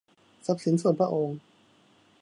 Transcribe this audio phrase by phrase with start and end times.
[0.45, 1.37] ทรัพย์สินส่วนพระองค์